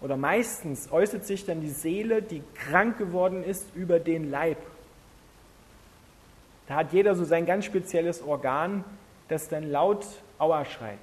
oder 0.00 0.16
meistens 0.16 0.90
äußert 0.90 1.24
sich 1.24 1.46
dann 1.46 1.60
die 1.60 1.70
Seele, 1.70 2.20
die 2.20 2.42
krank 2.54 2.98
geworden 2.98 3.44
ist, 3.44 3.74
über 3.74 4.00
den 4.00 4.30
Leib. 4.30 4.58
Da 6.66 6.76
hat 6.76 6.92
jeder 6.92 7.14
so 7.14 7.24
sein 7.24 7.46
ganz 7.46 7.64
spezielles 7.64 8.22
Organ, 8.22 8.84
das 9.28 9.48
dann 9.48 9.70
laut 9.70 10.06
Aua 10.38 10.64
schreit. 10.64 10.98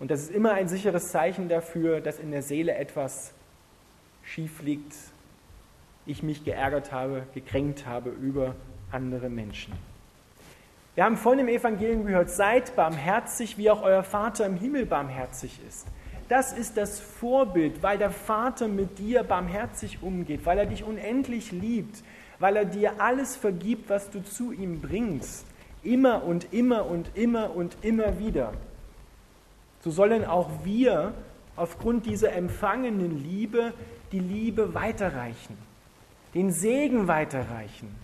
Und 0.00 0.10
das 0.10 0.20
ist 0.20 0.30
immer 0.30 0.52
ein 0.52 0.68
sicheres 0.68 1.10
Zeichen 1.10 1.48
dafür, 1.48 2.00
dass 2.00 2.18
in 2.18 2.30
der 2.30 2.42
Seele 2.42 2.74
etwas 2.74 3.32
schief 4.22 4.62
liegt, 4.62 4.94
ich 6.06 6.22
mich 6.22 6.44
geärgert 6.44 6.92
habe, 6.92 7.24
gekränkt 7.34 7.86
habe 7.86 8.10
über 8.10 8.54
andere 8.92 9.28
Menschen. 9.28 9.74
Wir 10.94 11.04
haben 11.04 11.16
vorhin 11.16 11.46
im 11.46 11.48
Evangelium 11.48 12.06
gehört, 12.06 12.30
seid 12.30 12.74
barmherzig, 12.74 13.58
wie 13.58 13.70
auch 13.70 13.82
euer 13.82 14.02
Vater 14.02 14.46
im 14.46 14.56
Himmel 14.56 14.86
barmherzig 14.86 15.60
ist. 15.66 15.86
Das 16.28 16.52
ist 16.52 16.76
das 16.76 17.00
Vorbild, 17.00 17.82
weil 17.82 17.98
der 17.98 18.10
Vater 18.10 18.68
mit 18.68 18.98
dir 18.98 19.22
barmherzig 19.22 20.02
umgeht, 20.02 20.44
weil 20.44 20.58
er 20.58 20.66
dich 20.66 20.84
unendlich 20.84 21.52
liebt, 21.52 22.02
weil 22.38 22.56
er 22.56 22.64
dir 22.64 23.00
alles 23.00 23.36
vergibt, 23.36 23.90
was 23.90 24.10
du 24.10 24.22
zu 24.22 24.52
ihm 24.52 24.80
bringst. 24.80 25.46
Immer 25.82 26.24
und 26.24 26.52
immer 26.52 26.86
und 26.86 27.10
immer 27.14 27.54
und 27.54 27.76
immer 27.82 28.18
wieder. 28.18 28.52
So 29.80 29.90
sollen 29.90 30.24
auch 30.24 30.50
wir 30.64 31.14
aufgrund 31.56 32.06
dieser 32.06 32.32
empfangenen 32.32 33.22
Liebe 33.22 33.72
die 34.12 34.20
Liebe 34.20 34.74
weiterreichen, 34.74 35.56
den 36.34 36.52
Segen 36.52 37.08
weiterreichen. 37.08 37.94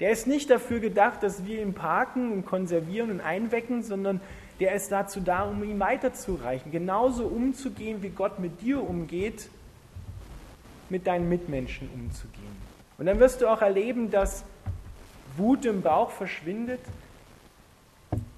Der 0.00 0.10
ist 0.10 0.26
nicht 0.26 0.50
dafür 0.50 0.78
gedacht, 0.78 1.22
dass 1.22 1.44
wir 1.44 1.60
ihn 1.60 1.74
parken 1.74 2.32
und 2.32 2.46
konservieren 2.46 3.10
und 3.10 3.20
einwecken, 3.20 3.82
sondern 3.82 4.20
der 4.60 4.74
ist 4.74 4.92
dazu 4.92 5.20
da, 5.20 5.42
um 5.42 5.62
ihn 5.64 5.80
weiterzureichen. 5.80 6.70
Genauso 6.70 7.26
umzugehen, 7.26 8.02
wie 8.02 8.10
Gott 8.10 8.38
mit 8.38 8.60
dir 8.60 8.82
umgeht, 8.82 9.48
mit 10.88 11.06
deinen 11.06 11.28
Mitmenschen 11.28 11.88
umzugehen. 11.92 12.67
Und 12.98 13.06
dann 13.06 13.20
wirst 13.20 13.40
du 13.40 13.46
auch 13.46 13.62
erleben, 13.62 14.10
dass 14.10 14.44
Wut 15.36 15.64
im 15.64 15.82
Bauch 15.82 16.10
verschwindet, 16.10 16.80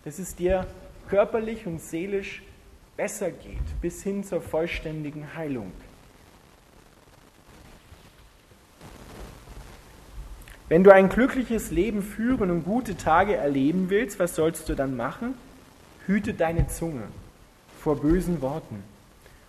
dass 0.04 0.18
es 0.18 0.36
dir 0.36 0.66
körperlich 1.08 1.66
und 1.66 1.80
seelisch 1.80 2.42
besser 2.96 3.30
geht, 3.30 3.80
bis 3.80 4.02
hin 4.02 4.22
zur 4.22 4.42
vollständigen 4.42 5.34
Heilung. 5.34 5.72
Wenn 10.68 10.84
du 10.84 10.92
ein 10.92 11.08
glückliches 11.08 11.70
Leben 11.70 12.02
führen 12.02 12.50
und 12.50 12.64
gute 12.64 12.96
Tage 12.96 13.34
erleben 13.34 13.90
willst, 13.90 14.20
was 14.20 14.36
sollst 14.36 14.68
du 14.68 14.76
dann 14.76 14.94
machen? 14.96 15.34
Hüte 16.06 16.34
deine 16.34 16.68
Zunge 16.68 17.08
vor 17.80 17.96
bösen 17.96 18.40
Worten 18.42 18.84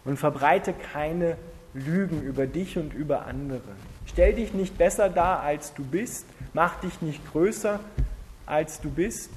und 0.05 0.17
verbreite 0.17 0.73
keine 0.73 1.37
Lügen 1.73 2.21
über 2.21 2.47
dich 2.47 2.77
und 2.77 2.93
über 2.93 3.25
andere. 3.25 3.61
Stell 4.05 4.33
dich 4.33 4.53
nicht 4.53 4.77
besser 4.77 5.09
dar, 5.09 5.41
als 5.41 5.73
du 5.73 5.83
bist. 5.83 6.25
Mach 6.53 6.79
dich 6.81 7.01
nicht 7.01 7.21
größer, 7.31 7.79
als 8.45 8.81
du 8.81 8.89
bist. 8.89 9.29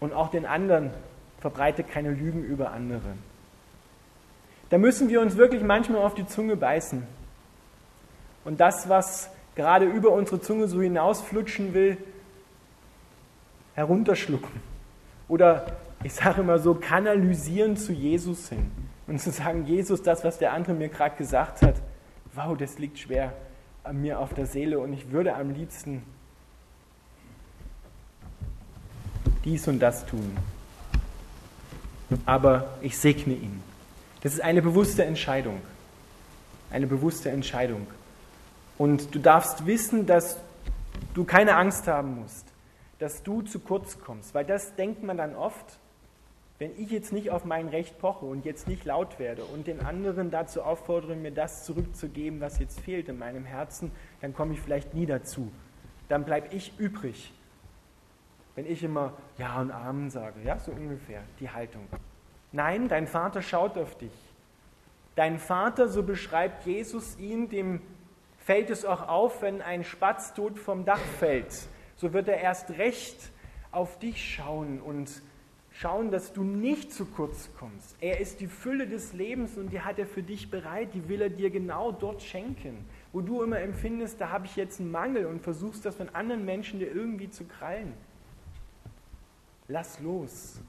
Und 0.00 0.12
auch 0.12 0.30
den 0.30 0.46
anderen 0.46 0.90
verbreite 1.40 1.82
keine 1.82 2.10
Lügen 2.10 2.44
über 2.44 2.72
andere. 2.72 3.16
Da 4.70 4.78
müssen 4.78 5.08
wir 5.08 5.20
uns 5.20 5.36
wirklich 5.36 5.62
manchmal 5.62 6.02
auf 6.02 6.14
die 6.14 6.26
Zunge 6.26 6.56
beißen. 6.56 7.02
Und 8.44 8.60
das, 8.60 8.88
was 8.88 9.30
gerade 9.54 9.86
über 9.86 10.12
unsere 10.12 10.40
Zunge 10.40 10.68
so 10.68 10.80
hinausflutschen 10.80 11.74
will, 11.74 11.96
herunterschlucken. 13.74 14.60
Oder 15.28 15.66
ich 16.02 16.14
sage 16.14 16.42
immer 16.42 16.58
so, 16.58 16.74
kanalisieren 16.74 17.76
zu 17.76 17.92
Jesus 17.92 18.48
hin. 18.48 18.70
Und 19.06 19.20
zu 19.20 19.30
sagen, 19.30 19.66
Jesus, 19.66 20.02
das, 20.02 20.24
was 20.24 20.38
der 20.38 20.52
andere 20.52 20.74
mir 20.74 20.88
gerade 20.88 21.16
gesagt 21.16 21.62
hat, 21.62 21.76
wow, 22.34 22.56
das 22.56 22.78
liegt 22.78 22.98
schwer 22.98 23.32
an 23.82 24.00
mir 24.00 24.18
auf 24.18 24.32
der 24.32 24.46
Seele 24.46 24.78
und 24.78 24.92
ich 24.92 25.10
würde 25.10 25.34
am 25.34 25.50
liebsten 25.50 26.02
dies 29.44 29.68
und 29.68 29.78
das 29.78 30.06
tun. 30.06 30.36
Aber 32.24 32.68
ich 32.80 32.96
segne 32.96 33.34
ihn. 33.34 33.62
Das 34.22 34.32
ist 34.32 34.40
eine 34.40 34.62
bewusste 34.62 35.04
Entscheidung. 35.04 35.60
Eine 36.70 36.86
bewusste 36.86 37.30
Entscheidung. 37.30 37.86
Und 38.78 39.14
du 39.14 39.18
darfst 39.18 39.66
wissen, 39.66 40.06
dass 40.06 40.38
du 41.12 41.24
keine 41.24 41.56
Angst 41.56 41.86
haben 41.86 42.20
musst, 42.20 42.46
dass 42.98 43.22
du 43.22 43.42
zu 43.42 43.58
kurz 43.58 43.98
kommst, 44.00 44.34
weil 44.34 44.44
das 44.44 44.74
denkt 44.76 45.02
man 45.02 45.18
dann 45.18 45.36
oft, 45.36 45.78
wenn 46.64 46.82
ich 46.82 46.90
jetzt 46.90 47.12
nicht 47.12 47.30
auf 47.30 47.44
mein 47.44 47.68
Recht 47.68 47.98
poche 47.98 48.24
und 48.24 48.46
jetzt 48.46 48.66
nicht 48.68 48.86
laut 48.86 49.18
werde 49.18 49.44
und 49.44 49.66
den 49.66 49.80
anderen 49.80 50.30
dazu 50.30 50.62
auffordere, 50.62 51.14
mir 51.14 51.30
das 51.30 51.66
zurückzugeben, 51.66 52.40
was 52.40 52.58
jetzt 52.58 52.80
fehlt 52.80 53.10
in 53.10 53.18
meinem 53.18 53.44
Herzen, 53.44 53.92
dann 54.22 54.32
komme 54.32 54.54
ich 54.54 54.62
vielleicht 54.62 54.94
nie 54.94 55.04
dazu. 55.04 55.52
Dann 56.08 56.24
bleibe 56.24 56.56
ich 56.56 56.72
übrig. 56.78 57.34
Wenn 58.54 58.64
ich 58.64 58.82
immer 58.82 59.12
Ja 59.36 59.60
und 59.60 59.72
Amen 59.72 60.08
sage, 60.08 60.40
ja, 60.42 60.58
so 60.58 60.72
ungefähr, 60.72 61.20
die 61.38 61.50
Haltung. 61.50 61.86
Nein, 62.50 62.88
dein 62.88 63.08
Vater 63.08 63.42
schaut 63.42 63.76
auf 63.76 63.98
dich. 63.98 64.14
Dein 65.16 65.38
Vater, 65.38 65.88
so 65.88 66.02
beschreibt 66.02 66.64
Jesus 66.64 67.18
ihn, 67.18 67.50
dem 67.50 67.82
fällt 68.38 68.70
es 68.70 68.86
auch 68.86 69.06
auf, 69.06 69.42
wenn 69.42 69.60
ein 69.60 69.84
Spatz 69.84 70.32
tot 70.32 70.58
vom 70.58 70.86
Dach 70.86 71.04
fällt. 71.18 71.68
So 71.96 72.14
wird 72.14 72.26
er 72.26 72.38
erst 72.38 72.70
recht 72.78 73.18
auf 73.70 73.98
dich 73.98 74.34
schauen 74.34 74.80
und 74.80 75.20
schauen, 75.74 76.10
dass 76.10 76.32
du 76.32 76.44
nicht 76.44 76.92
zu 76.92 77.04
kurz 77.04 77.50
kommst. 77.58 77.96
Er 78.00 78.20
ist 78.20 78.40
die 78.40 78.46
Fülle 78.46 78.86
des 78.86 79.12
Lebens 79.12 79.58
und 79.58 79.72
die 79.72 79.80
hat 79.80 79.98
er 79.98 80.06
für 80.06 80.22
dich 80.22 80.50
bereit, 80.50 80.94
die 80.94 81.08
will 81.08 81.20
er 81.20 81.30
dir 81.30 81.50
genau 81.50 81.90
dort 81.92 82.22
schenken. 82.22 82.86
Wo 83.12 83.20
du 83.20 83.42
immer 83.42 83.60
empfindest, 83.60 84.20
da 84.20 84.30
habe 84.30 84.46
ich 84.46 84.56
jetzt 84.56 84.80
einen 84.80 84.92
Mangel 84.92 85.26
und 85.26 85.42
versuchst 85.42 85.84
das 85.84 85.96
von 85.96 86.08
anderen 86.10 86.44
Menschen 86.44 86.78
dir 86.78 86.94
irgendwie 86.94 87.28
zu 87.28 87.44
krallen. 87.44 87.92
Lass 89.66 90.00
los. 90.00 90.60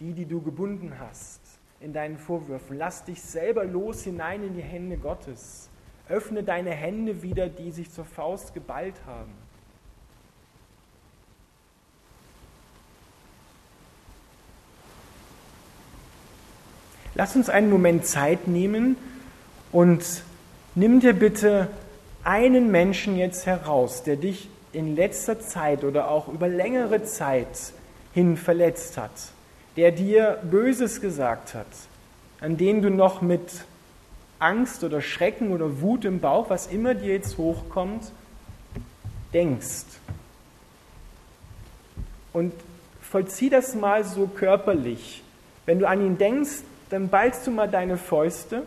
Die, 0.00 0.14
die 0.14 0.26
du 0.26 0.40
gebunden 0.40 0.98
hast, 0.98 1.40
in 1.80 1.92
deinen 1.92 2.16
Vorwürfen. 2.16 2.78
Lass 2.78 3.04
dich 3.04 3.20
selber 3.20 3.64
los 3.64 4.02
hinein 4.02 4.42
in 4.42 4.54
die 4.54 4.62
Hände 4.62 4.96
Gottes. 4.96 5.68
Öffne 6.08 6.42
deine 6.42 6.70
Hände 6.70 7.22
wieder, 7.22 7.48
die 7.48 7.70
sich 7.70 7.90
zur 7.90 8.04
Faust 8.04 8.54
geballt 8.54 9.04
haben. 9.06 9.32
Lass 17.14 17.36
uns 17.36 17.50
einen 17.50 17.68
Moment 17.68 18.06
Zeit 18.06 18.48
nehmen 18.48 18.96
und 19.70 20.02
nimm 20.74 21.00
dir 21.00 21.12
bitte 21.12 21.68
einen 22.24 22.70
Menschen 22.70 23.16
jetzt 23.16 23.44
heraus, 23.44 24.02
der 24.02 24.16
dich 24.16 24.48
in 24.72 24.96
letzter 24.96 25.38
Zeit 25.38 25.84
oder 25.84 26.08
auch 26.08 26.28
über 26.28 26.48
längere 26.48 27.02
Zeit 27.04 27.72
hin 28.14 28.38
verletzt 28.38 28.96
hat, 28.96 29.10
der 29.76 29.92
dir 29.92 30.38
Böses 30.50 31.02
gesagt 31.02 31.54
hat, 31.54 31.66
an 32.40 32.56
den 32.56 32.80
du 32.80 32.88
noch 32.88 33.20
mit 33.20 33.64
Angst 34.38 34.82
oder 34.82 35.02
Schrecken 35.02 35.52
oder 35.52 35.82
Wut 35.82 36.06
im 36.06 36.20
Bauch, 36.20 36.48
was 36.48 36.66
immer 36.66 36.94
dir 36.94 37.12
jetzt 37.12 37.36
hochkommt, 37.36 38.10
denkst. 39.34 39.84
Und 42.32 42.54
vollzieh 43.02 43.50
das 43.50 43.74
mal 43.74 44.04
so 44.04 44.26
körperlich. 44.26 45.22
Wenn 45.66 45.78
du 45.78 45.86
an 45.86 46.00
ihn 46.04 46.16
denkst, 46.16 46.62
dann 46.92 47.08
ballst 47.08 47.46
du 47.46 47.50
mal 47.50 47.70
deine 47.70 47.96
Fäuste. 47.96 48.64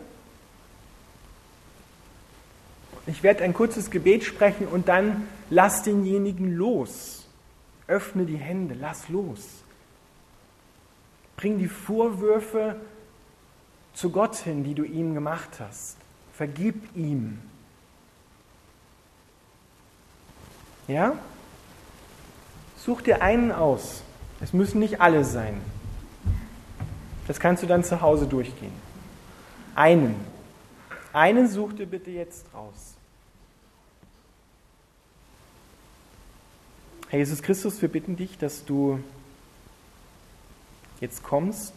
Ich 3.06 3.22
werde 3.22 3.44
ein 3.44 3.54
kurzes 3.54 3.92
Gebet 3.92 4.24
sprechen 4.24 4.66
und 4.66 4.88
dann 4.88 5.28
lass 5.48 5.84
denjenigen 5.84 6.56
los. 6.56 7.28
Öffne 7.86 8.24
die 8.24 8.36
Hände, 8.36 8.74
lass 8.74 9.08
los. 9.08 9.62
Bring 11.36 11.60
die 11.60 11.68
Vorwürfe 11.68 12.74
zu 13.94 14.10
Gott 14.10 14.34
hin, 14.34 14.64
die 14.64 14.74
du 14.74 14.82
ihm 14.82 15.14
gemacht 15.14 15.60
hast. 15.60 15.96
Vergib 16.34 16.96
ihm. 16.96 17.38
Ja? 20.88 21.16
Such 22.76 23.02
dir 23.02 23.22
einen 23.22 23.52
aus. 23.52 24.02
Es 24.40 24.52
müssen 24.52 24.80
nicht 24.80 25.00
alle 25.00 25.24
sein. 25.24 25.60
Das 27.26 27.40
kannst 27.40 27.62
du 27.62 27.66
dann 27.66 27.82
zu 27.84 28.00
Hause 28.00 28.26
durchgehen. 28.26 28.72
Einen. 29.74 30.14
Einen 31.12 31.48
such 31.48 31.72
dir 31.72 31.86
bitte 31.86 32.10
jetzt 32.10 32.46
raus. 32.54 32.94
Herr 37.08 37.18
Jesus 37.18 37.42
Christus, 37.42 37.80
wir 37.80 37.88
bitten 37.88 38.16
dich, 38.16 38.36
dass 38.38 38.64
du 38.64 39.00
jetzt 41.00 41.22
kommst, 41.22 41.72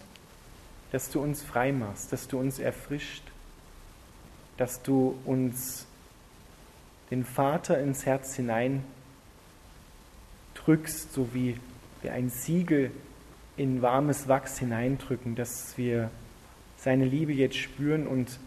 dass 0.92 1.10
du 1.10 1.22
uns 1.22 1.42
frei 1.42 1.72
machst, 1.72 2.12
dass 2.12 2.28
du 2.28 2.40
uns 2.40 2.58
erfrischt, 2.58 3.24
dass 4.58 4.82
du 4.82 5.20
uns 5.26 5.86
den 7.12 7.26
Vater 7.26 7.80
ins 7.80 8.06
Herz 8.06 8.36
hinein 8.36 8.84
drückst, 10.56 11.14
so 11.14 11.34
wie 11.34 11.60
wir 12.02 12.14
ein 12.14 12.30
Siegel 12.30 12.92
in 13.60 13.82
warmes 13.82 14.30
Wachs 14.30 14.58
hineindrücken, 14.58 15.36
dass 15.36 15.78
wir 15.78 16.10
seine 16.78 17.04
Liebe 17.04 17.34
jetzt 17.34 17.58
spüren. 17.58 18.08
Und 18.08 18.40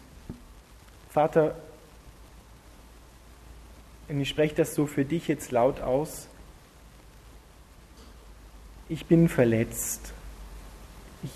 Vater, 1.11 1.53
ich 4.09 4.27
spreche 4.27 4.55
das 4.55 4.73
so 4.73 4.87
für 4.87 5.05
dich 5.05 5.27
jetzt 5.27 5.51
laut 5.51 5.81
aus, 5.81 6.27
ich 8.89 9.05
bin 9.05 9.29
verletzt. 9.29 10.13
Ich 11.21 11.29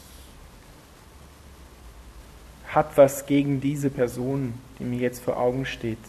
habe 2.74 2.90
was 2.96 3.28
gegen 3.28 3.62
diese 3.62 3.92
Person, 3.92 4.56
die 4.80 4.86
mir 4.86 5.00
jetzt 5.00 5.24
vor 5.24 5.38
Augen 5.38 5.68
steht. 5.68 6.00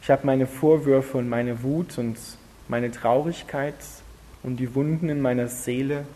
Ich 0.00 0.10
habe 0.10 0.26
meine 0.26 0.46
Vorwürfe 0.46 1.18
und 1.18 1.28
meine 1.28 1.62
Wut 1.62 1.98
und 1.98 2.18
meine 2.68 2.90
Traurigkeit 2.90 3.74
und 4.42 4.56
die 4.56 4.74
Wunden 4.74 5.08
in 5.08 5.20
meiner 5.20 5.48
Seele, 5.48 6.06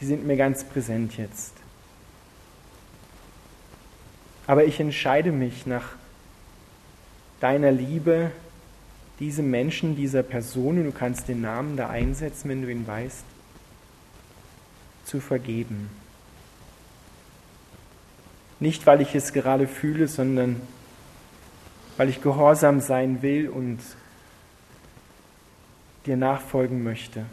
die 0.00 0.06
sind 0.06 0.26
mir 0.26 0.36
ganz 0.36 0.64
präsent 0.64 1.16
jetzt. 1.16 1.52
Aber 4.46 4.64
ich 4.64 4.78
entscheide 4.78 5.32
mich 5.32 5.66
nach 5.66 5.96
deiner 7.40 7.72
Liebe, 7.72 8.30
diesem 9.18 9.50
Menschen, 9.50 9.96
dieser 9.96 10.22
Person, 10.22 10.78
und 10.78 10.84
du 10.84 10.92
kannst 10.92 11.28
den 11.28 11.40
Namen 11.40 11.76
da 11.76 11.88
einsetzen, 11.88 12.48
wenn 12.48 12.62
du 12.62 12.70
ihn 12.70 12.86
weißt, 12.86 13.24
zu 15.04 15.20
vergeben. 15.20 15.90
Nicht, 18.60 18.86
weil 18.86 19.00
ich 19.00 19.14
es 19.14 19.32
gerade 19.32 19.66
fühle, 19.66 20.08
sondern 20.08 20.60
weil 21.96 22.08
ich 22.08 22.22
gehorsam 22.22 22.80
sein 22.80 23.22
will 23.22 23.48
und 23.48 23.78
dir 26.06 26.16
nachfolgen 26.16 26.82
möchte 26.82 27.24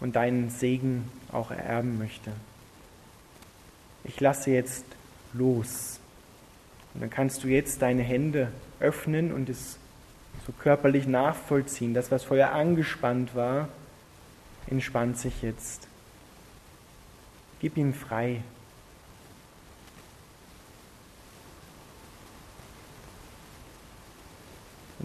und 0.00 0.16
deinen 0.16 0.50
Segen 0.50 1.10
auch 1.32 1.50
ererben 1.50 1.98
möchte. 1.98 2.32
Ich 4.04 4.20
lasse 4.20 4.50
jetzt 4.50 4.84
los. 5.32 5.98
Und 6.94 7.00
dann 7.00 7.10
kannst 7.10 7.44
du 7.44 7.48
jetzt 7.48 7.82
deine 7.82 8.02
Hände 8.02 8.52
öffnen 8.80 9.32
und 9.32 9.48
es 9.48 9.78
so 10.46 10.52
körperlich 10.52 11.06
nachvollziehen. 11.06 11.94
Das, 11.94 12.10
was 12.10 12.24
vorher 12.24 12.52
angespannt 12.52 13.34
war, 13.34 13.68
entspannt 14.68 15.18
sich 15.18 15.42
jetzt. 15.42 15.88
Gib 17.60 17.76
ihm 17.76 17.94
frei. 17.94 18.42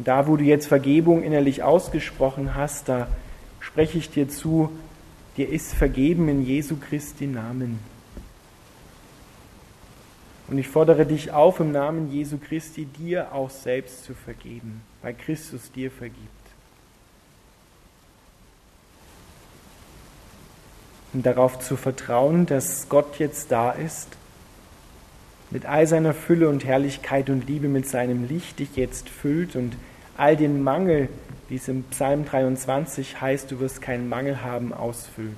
Und 0.01 0.07
da, 0.07 0.25
wo 0.25 0.35
du 0.35 0.43
jetzt 0.43 0.65
Vergebung 0.65 1.21
innerlich 1.21 1.61
ausgesprochen 1.61 2.55
hast, 2.55 2.89
da 2.89 3.07
spreche 3.59 3.99
ich 3.99 4.09
dir 4.09 4.27
zu, 4.27 4.71
dir 5.37 5.47
ist 5.47 5.75
vergeben 5.75 6.27
in 6.27 6.43
Jesu 6.43 6.75
Christi 6.77 7.27
Namen. 7.27 7.77
Und 10.47 10.57
ich 10.57 10.67
fordere 10.67 11.05
dich 11.05 11.29
auf, 11.29 11.59
im 11.59 11.71
Namen 11.71 12.11
Jesu 12.11 12.39
Christi 12.39 12.85
dir 12.85 13.31
auch 13.31 13.51
selbst 13.51 14.03
zu 14.03 14.15
vergeben, 14.15 14.81
weil 15.03 15.13
Christus 15.13 15.71
dir 15.71 15.91
vergibt. 15.91 16.17
Und 21.13 21.27
darauf 21.27 21.59
zu 21.59 21.77
vertrauen, 21.77 22.47
dass 22.47 22.89
Gott 22.89 23.19
jetzt 23.19 23.51
da 23.51 23.71
ist, 23.71 24.07
mit 25.51 25.67
all 25.67 25.85
seiner 25.85 26.15
Fülle 26.15 26.49
und 26.49 26.65
Herrlichkeit 26.65 27.29
und 27.29 27.47
Liebe, 27.47 27.67
mit 27.67 27.87
seinem 27.87 28.27
Licht 28.27 28.57
dich 28.57 28.75
jetzt 28.75 29.07
füllt 29.07 29.55
und 29.55 29.75
all 30.21 30.37
den 30.37 30.61
Mangel, 30.61 31.09
wie 31.49 31.55
es 31.55 31.67
im 31.67 31.81
Psalm 31.85 32.25
23 32.25 33.19
heißt, 33.19 33.49
du 33.49 33.59
wirst 33.59 33.81
keinen 33.81 34.07
Mangel 34.07 34.43
haben, 34.43 34.71
ausfüllt. 34.71 35.35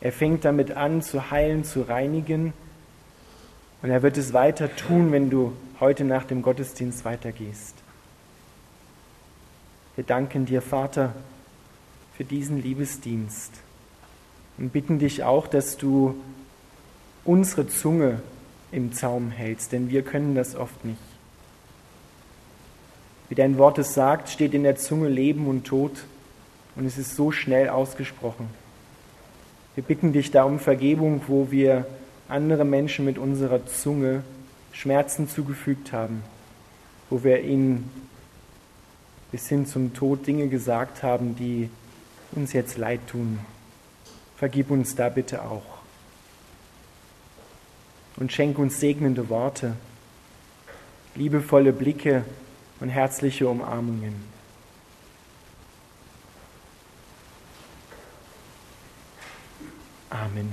Er 0.00 0.10
fängt 0.10 0.44
damit 0.44 0.72
an, 0.72 1.00
zu 1.00 1.30
heilen, 1.30 1.62
zu 1.62 1.82
reinigen. 1.82 2.52
Und 3.82 3.90
er 3.90 4.02
wird 4.02 4.18
es 4.18 4.32
weiter 4.32 4.74
tun, 4.74 5.12
wenn 5.12 5.30
du 5.30 5.52
heute 5.78 6.02
nach 6.02 6.24
dem 6.24 6.42
Gottesdienst 6.42 7.04
weitergehst. 7.04 7.76
Wir 9.94 10.02
danken 10.02 10.44
dir, 10.44 10.60
Vater, 10.60 11.14
für 12.16 12.24
diesen 12.24 12.60
Liebesdienst 12.60 13.52
und 14.58 14.72
bitten 14.72 14.98
dich 14.98 15.22
auch, 15.22 15.46
dass 15.46 15.76
du 15.76 16.16
unsere 17.24 17.68
Zunge 17.68 18.22
im 18.72 18.92
Zaum 18.92 19.30
hältst, 19.30 19.70
denn 19.70 19.88
wir 19.88 20.02
können 20.02 20.34
das 20.34 20.56
oft 20.56 20.84
nicht. 20.84 21.09
Wie 23.30 23.36
dein 23.36 23.58
Wort 23.58 23.78
es 23.78 23.94
sagt, 23.94 24.28
steht 24.28 24.54
in 24.54 24.64
der 24.64 24.74
Zunge 24.74 25.08
Leben 25.08 25.46
und 25.46 25.64
Tod 25.64 25.92
und 26.74 26.84
es 26.84 26.98
ist 26.98 27.14
so 27.14 27.30
schnell 27.30 27.68
ausgesprochen. 27.68 28.50
Wir 29.76 29.84
bitten 29.84 30.12
dich 30.12 30.32
da 30.32 30.42
um 30.42 30.58
Vergebung, 30.58 31.22
wo 31.28 31.52
wir 31.52 31.86
andere 32.28 32.64
Menschen 32.64 33.04
mit 33.04 33.18
unserer 33.18 33.64
Zunge 33.66 34.24
Schmerzen 34.72 35.28
zugefügt 35.28 35.92
haben, 35.92 36.24
wo 37.08 37.22
wir 37.22 37.44
ihnen 37.44 37.88
bis 39.30 39.48
hin 39.48 39.64
zum 39.64 39.94
Tod 39.94 40.26
Dinge 40.26 40.48
gesagt 40.48 41.04
haben, 41.04 41.36
die 41.36 41.70
uns 42.32 42.52
jetzt 42.52 42.78
leid 42.78 43.00
tun. 43.06 43.38
Vergib 44.38 44.72
uns 44.72 44.96
da 44.96 45.08
bitte 45.08 45.42
auch. 45.42 45.78
Und 48.16 48.32
schenk 48.32 48.58
uns 48.58 48.80
segnende 48.80 49.28
Worte, 49.28 49.74
liebevolle 51.14 51.72
Blicke, 51.72 52.24
und 52.80 52.88
herzliche 52.88 53.48
Umarmungen. 53.48 54.14
Amen. 60.10 60.52